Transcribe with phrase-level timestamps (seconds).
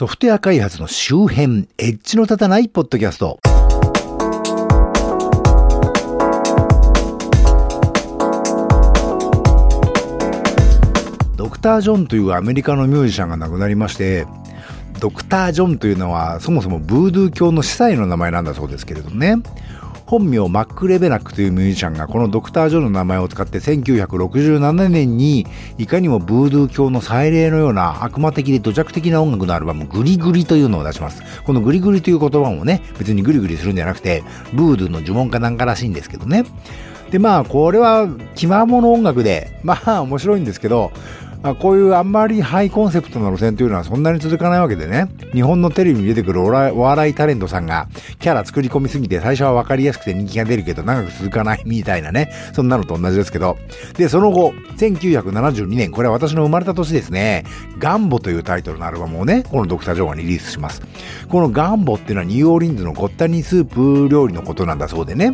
[0.00, 3.38] ソフトウェア開発の周辺、エッジの立たないポッドキャスト。
[11.36, 14.26] ドクター・ジョンというアメリカのミュージシャンが亡くなりまして、
[15.00, 19.36] ドクター・ジョンというのはそもそもブードゥー教の司祭の名前なんだそうですけれどもね。
[20.10, 25.46] 本名マック・レベナックというミュージシャンがこのドクター・ジョンの名前を使って1967年に
[25.78, 31.22] いかにもブードゥー教の祭礼のような悪魔的で土着的な音楽のアルバムグリグリというのを出します。
[31.44, 36.44] このグリグリという言葉もね、別にグリグリするんじゃなくて、ブードゥーの呪文かなんからしいんですけどね。
[37.12, 40.92] でまあこれは気まもの音楽でまあ面白いんですけど
[41.42, 53.56] あ、こういうあんまりハイコンセプトの路線というのはそんなに続かないわけでね、日本のテレビに出てくるお笑いタレントさんがキャラ作り込みすぎて最初は分かりやすくて人気が出るけど長く続かないみたいなね、そんなのと同じですけど。
[53.96, 57.44] で、その後、1972年、これは私の生まれた年ですね、
[57.78, 60.82] ガンボというタイトルのアルバムをね、このドクター・ジョンがリリースします。
[61.28, 65.32] このガンボっていうのはニューオーリンズのごった煮スープ料理のことなんだそうでね、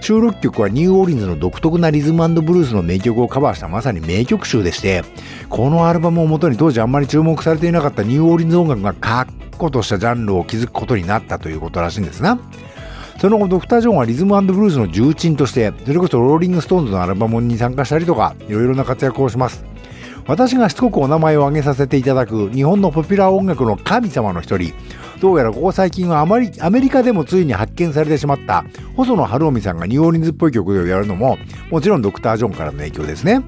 [0.00, 5.02] 収録曲はニューオーリンズの独特なリズムブルースの名曲をカバーしたまさに名曲集でして、
[5.48, 12.38] このアルバムをもとに当時あんまり注目されていなかったニューオーリンズ音楽が確固としたジャンルを築くことになったということらしいんですな。
[13.18, 19.64] その後、ドクター・ジョンはリズムブルースの重鎮として、それこそローリング・ストーンズのアルバムに参加したりとか、いろいろな活躍をします。
[20.28, 24.74] 私がしつこくお名前を挙げさせていただく日本のポピュラー音楽の神様の一人、
[25.20, 31.38] どうやらここ最近はあまりアメリカでもついに発見されてしまった細野晴臣さんがニューオーリンズっぽい曲をやるのも
[31.70, 33.42] もちろんドクター・ジョンからの影響ですね。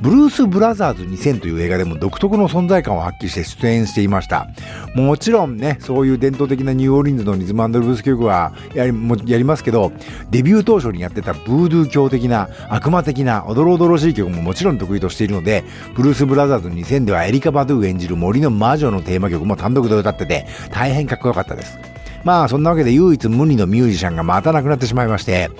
[0.00, 4.48] ブルース・ブラザーズ2000という映画でも独特の存在感を発揮して出演していました。
[4.94, 8.92] もちろんね、そういう伝統的なニューオーリンズのリズムブルース曲はやり
[9.26, 9.92] やりますけど、
[10.30, 21.78] デビュー当初にやってたブードゥー教的な悪魔的なおどろおどろしい曲ももちろん得意としているので、ブルース・ブラザーズ2000ではエリカ・バドゥー演じる森の魔女のテーマ曲も単独で歌ってて、大変かっこよかったです。
[22.24, 25.50] まあそんなわけで唯一無二のミュージシャンがまた亡くなってしまいまして、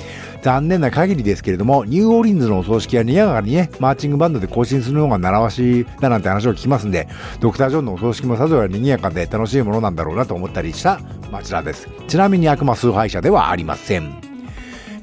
[0.42, 7.08] 残念な限りですけれども、ニューオーリンズのお葬式はにぎやかにね、マーチングバンドで行進するのが習わしだなんて話を聞きますんで、
[7.40, 11.88] ドクター・ジョンのお葬式もさぞや賑やかで楽しいものなんだろうなと思ったりした町田です。
[12.06, 14.28] ちなみに悪魔崇拝者ではありません。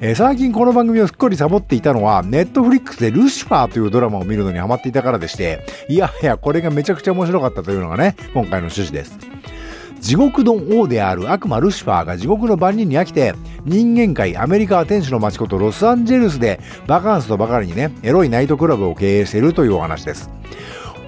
[0.00, 9.18] えー、最近この番組をすっかりサボっていたのは、ネットフリックスでルシファーというドラマを見るのにハマっていたからでして、いやいや、これがめちゃくちゃ面白かったというのがね、今回の趣旨です。
[10.06, 13.34] 地獄の王である悪魔ルシファーが地獄の番人に飽きて、
[13.64, 20.30] 人間界アメリカは天使の街ことロサンゼルスでバカンスとばかりにね、エロいナイトクラブを経営しているというお話です。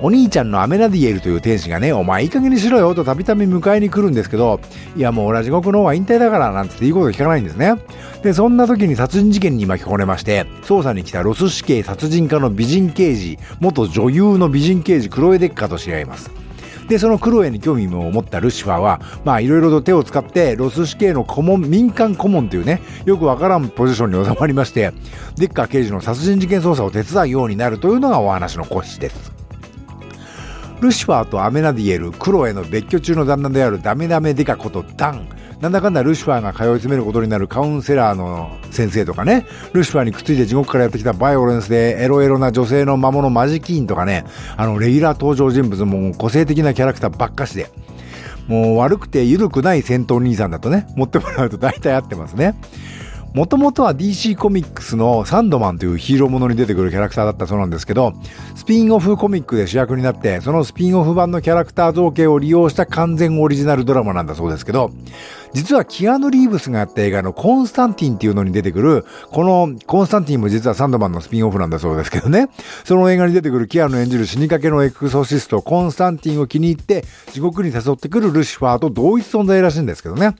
[0.02, 4.58] お兄ちゃんのアメナディエルという天使がね、お前いい加減にしろよとたびたび迎えに来るんですけど、
[4.96, 7.74] いやもう俺は地獄の王は引退だからなんつって言うこと聞かないんですね。
[8.24, 16.32] で、そんな時に殺人事件に巻き込まれまして、捜査に来たロス死刑殺人家の美人刑事、元女優の美人刑事クロエ・デッカーと知り合います。
[16.88, 24.92] で、そのクロエに興味を持ったルシファーは、まあいろいろと手を使ってロス死刑の顧問、民間顧問というね、よくわからんポジションに収まりまして、
[25.36, 29.32] デッカー刑事の殺人事件捜査を手伝うようになるというのがお話の骨子です。
[30.80, 35.28] ルシファーとアメナディエル、クロエの別居中の旦那であるダメダメデカことダン。
[35.60, 44.24] なんだかんだルシファーが通い詰めることになるカウンセラーの先生とかね、ルシファーにくっついて地獄からやってきたバイオレンスでエロエロな女性の魔物マジキーンとかね、
[44.56, 47.70] あの、レギュラー登場人物も個性的なキャラクターばっかしで、
[48.46, 52.54] もう悪くて緩くない戦闘兄さんだとね、持ってもらうと大体合ってますね。
[53.34, 58.14] もともとは DC コミックスのサンドマンというヒーローものに出てくるキャラクターだったそうなんですけど、
[58.56, 64.90] スピンオフコミックで主役になって、そのスピンオフ版のキャラクター造形を利用した完全オリジナルドラマなんだそうですけど、
[65.52, 72.48] 実はキアヌ・リーブスがやった映画のコンスタンティンっていうのに出てくる、このコンスタンティンも実はサンドマンのスピンオフなんだそうですけどね。
[72.84, 80.34] その映画に出てくるキアヌ演じる死にかけのエクソシスト、コンスタンティンを気に入って地獄に誘ってくるルシファーと同一存在らしいんですけどね。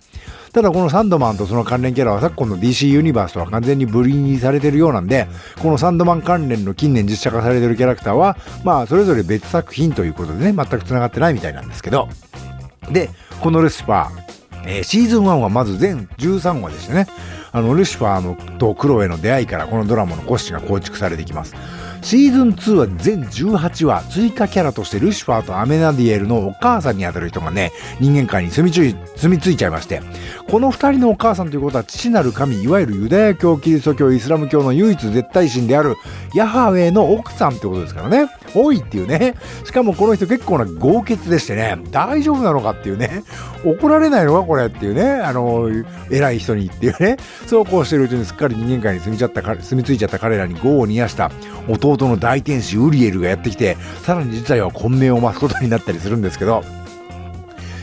[0.52, 5.28] ただこのサンドマンとその関連キャラは昨今の DC ユニバースとは完全にブリにされてるようなんで、
[5.60, 12.08] このサンドマン関連の近年実写化されてるキャラクターは、まあそれぞれ別作品ということでね、全く繋がってないみたいなんですけど。
[12.90, 13.10] で、
[13.40, 14.10] このルシファー、
[14.66, 17.06] えー、シーズン1はまず全13話でしてね、
[17.52, 21.54] あの、ルシファーのとクロエの出会いからこのドラマの骨子が構築されていきます。
[22.02, 30.00] シーズン2は全18話、追加キャラとしてルシファーとアメナディエルのお母さんにあたる人がね、人間界に住み着い住み着いちゃいまして、
[30.48, 35.96] この二人のお母さんということは父なる神、いわゆるユダヤ教、キリスト教、イスラム教の唯一絶対神である
[36.34, 38.28] ヤハウェイの奥さんってことですからね。
[38.54, 39.34] 多いっていうね。
[39.64, 43.22] しかもこの人結構な豪傑でしてね、大丈夫なのかっていうね、
[43.64, 45.68] 怒られないのかこれっていうね、あの、
[46.10, 47.16] 偉い人にっていうね、
[47.46, 51.30] そうこうしてるうちにすっかり人間界に住みちゃった、住み着いちゃった彼らに業を煮やした
[51.68, 56.62] 弟の大天使ウリエルがやってきて、さらに事態は混迷を増すことになったりするんですけど、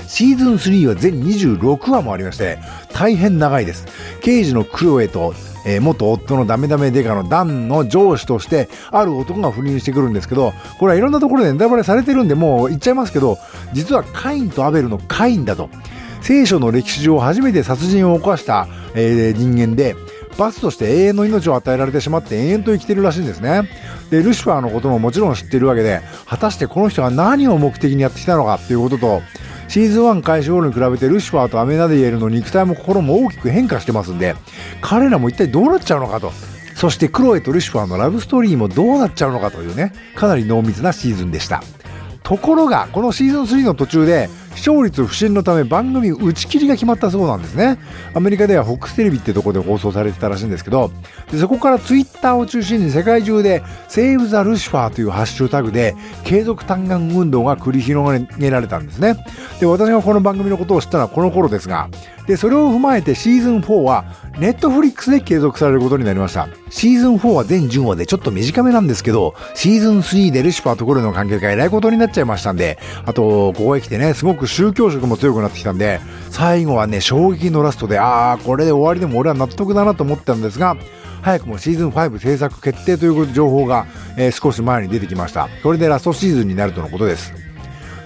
[0.07, 2.59] シーズン3は全26話もありまして、
[2.93, 3.85] 大変長いです。
[4.21, 5.33] 刑事のクロエと、
[5.65, 13.37] えー、元夫のダメダメデカのダンの上司として、ある男が不倫してくるんですけど、これはいろんなところでネタバレされてるんで、もう言っちゃいますけど、
[13.73, 15.69] 実はカインとアベルのカインだと。
[16.21, 19.95] 聖書の歴史上初めて殺人を犯した、えー、人間で、
[20.37, 23.69] 罰として永遠の命を与えられてしまって延々と生きてるらしいんですね。
[24.09, 29.21] で、ルシファーのことももちろん知ってるわけで、果たしてこの人が何を目的にやってきたのかっていうことと、
[29.67, 34.35] シーズン1開始頃に比べてルシファーとアメナディエルの肉体も心も大きく変化してますんで、
[34.81, 36.31] 彼らも一体どうなっちゃうのかと。
[36.75, 41.63] そしてクロエとルシファーのラブストーリーもどうなっちゃうのかというね、かなり濃密なシーズンでした。
[42.23, 47.77] ところが、このシーズン3の途中で、視聴率不振のため番組打ち切りが決まったそうなんですね。
[48.13, 50.91] アメリカでは FOX テレビってとこで放送されてたらしいんですけど、
[51.31, 59.15] でそこから Twitter を中心に世界中でセーブ・ザルシファーというハッシュタグで継続嘆願運動が繰り広げられたんですね。
[59.59, 61.89] で、私がこの番組のことを知ったのはこの頃ですが、
[62.27, 64.05] で、それを踏まえてシーズン4は
[64.39, 66.47] ネットフリックスで継続されることになりました。
[66.69, 76.01] シーズン4は全10話でちょっと短めなんですけど、シーズン3でルシファーところの関係がえらいことになっちゃいましたんで、あと、ここへ来てね、すごく宗教色も強くなってきたんで、
[76.31, 80.75] 最後はね、衝撃のラストで、あー、これで終わりでも俺は納得だなと思ったんですが、
[81.21, 85.49] 早くもシーズン5制作決定という情報が、えー、少し前に出てきました。
[85.63, 87.44] これでラストシーズンになるとのことです。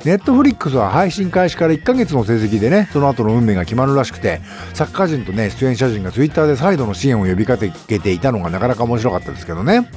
[0.06, 4.42] ネットフリックスは配信開始から1ヶ月の成績でね、その後の運命が決まるらしくて、
[4.74, 7.69] 作家陣とね、出演者陣がツイッターで再度の支援を呼びかけ
[8.00, 9.90] ていたのがなかなか面白かったですけどね。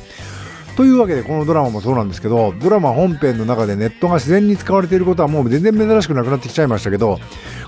[0.77, 7.21] というわけでこのドラマもそうなんですけど、ドラマ本編の中でネットが自然に使われていることはもう全然珍しくなくなってきちゃいましたけど、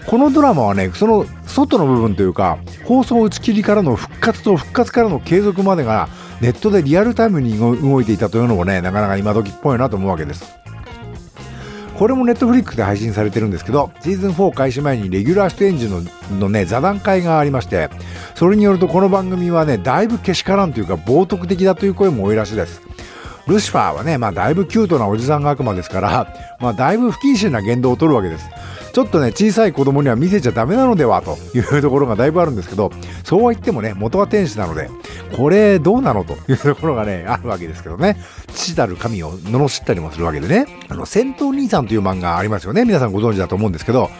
[0.06, 6.08] このドラマはね、その外の部分というか、放送打ち切りからの復活と復活からの継続までが
[6.40, 10.56] ネットでリアルタイムに動いていたというのもね、なかなか今時っぽいなと思うわけです。
[11.98, 16.02] これもネットフリックで配信されてるんですけど、シーズン4開始前にレギュラー出演時の
[16.38, 17.88] のね、座談会がありまして、
[18.34, 22.82] それによるとこの番組はね、だいぶけしからんというか冒涜的だという声も多いらしいです。
[23.46, 28.48] ルシファーはね、まあだいぶキュートなおじさんが悪魔ですから、 まあだいぶ不謹慎な言動を取るわけです。
[28.92, 32.92] ちょっとね、小さい子供には見せちゃダメなのではというところがだいぶあるんですけど、
[33.24, 34.88] そうは言ってもね、元は天使なので、
[35.36, 36.24] これどうなの？
[36.24, 38.16] という ところがね、あるわけですけどね、
[38.54, 42.84] 父たる神を罵ったりもするわけでね、あの、戦闘兄さんという漫画ありますよね。
[42.84, 44.10] 皆さんご存知だと思うんですけど、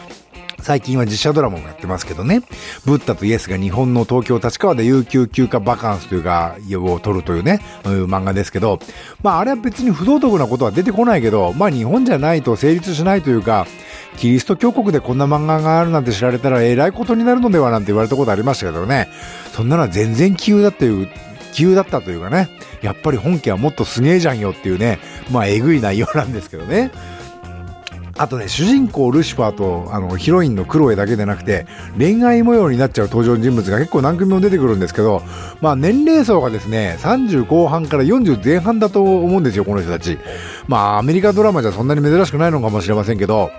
[0.65, 2.41] 最近は実写ドラマもやってますけどね。
[2.85, 8.79] ブッダとイエスが日本の東京立川で有給休暇バカンスというか、を取るというね、いう漫画ですけど、
[9.21, 13.67] まああれは別に不道徳なことは出てこないけど、まあ日本じゃないと成立しないというか、
[14.17, 19.07] キリスト教国でこんな漫画があるなんて知られたらえらいことになるのではなんて言われたことありましたけどね。
[19.53, 21.07] そんなのは全然急だっていう、
[21.53, 22.49] 急だったというかね。
[22.81, 24.97] やっぱり本家はもっとすげえじゃんよっていうね、
[25.31, 26.89] まあえぐい内容なんですけどね。
[28.17, 31.67] あとね、主人公ルシファーとあのヒロインのクロエだけでなくて、
[31.97, 35.21] 恋愛模様になっちゃう登場人物が結構何組も出てくるんですけど、
[35.59, 40.17] まあ年齢層がですね、30後半から40前半だと思うんですよ、この人たち。
[40.67, 43.51] まあアメリカドラマじゃそんなに珍しくないのかもしれませんけど、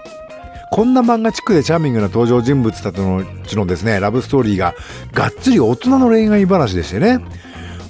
[0.70, 4.74] こんな漫画チックでチャーミングな登場人物たちのうちのですね、ラブストーリーが
[5.12, 7.20] がっつり大人の恋愛話でしてね。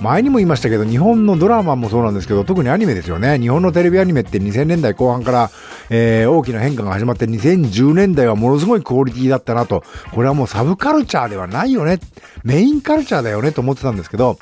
[0.01, 3.39] 前にも言いましたけど、日本のドラマもそうなんですけど、特にアニメですよね。
[3.39, 5.51] 日本のテレビアニメって2000年代後半から、
[5.91, 9.83] えー、大きな変化が始まって2010年代はものすごいクオリティだったなと。
[10.13, 11.99] これはもうサブカルチャーではないよね。
[12.45, 14.39] メインカルチャーだよねと思ってたんですけど、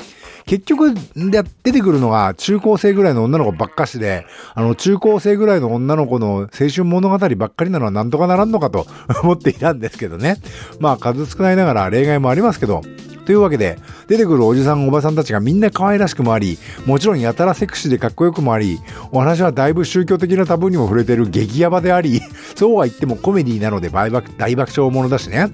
[0.47, 8.87] 結局、で、出てくるのが中高生ぐらいの女の子ばっかしで、あの、中高生ぐらいの女の子の青春物語ばっかりなのはなんとかならんのかと
[9.23, 10.37] 思っていたんですけどね。
[10.81, 12.83] まあ、数少ないながら例外もありますけど、
[13.25, 18.81] というわけで、出てくるおじさんおばさんたちがみんな可愛らしくもあり、もちろんやたらセクシーでかっこよくもあり、
[19.13, 22.21] お話はだいぶ宗教的なタブーにも触れてる激ヤバであり、
[22.55, 25.49] そうは言ってもコメディなので大爆笑ものだしね。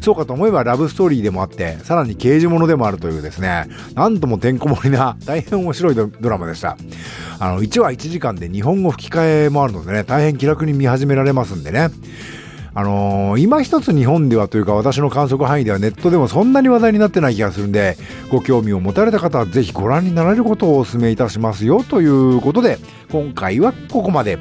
[0.00, 6.76] そうかと思えばラブストーリーでもあって、さらに刑事ものでもあるというですね、なんともてんこ盛りな 大変面白いドラマでした。
[7.38, 11.90] あの、1話1時間で日本語吹き替えもあるのでね、大変気楽に見始められますんでね。
[12.74, 17.96] あのー、今一つ日本ではというか私の観測範囲ではネットでもそんなに話題になってない気がするんで、
[18.30, 22.78] ご興味を持たれた方はぜひご覧になられることをお勧めいたしますよということで、
[23.10, 24.38] 今回はここまで。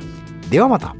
[0.49, 0.95] ではまた。